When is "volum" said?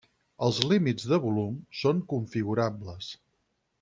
1.25-1.59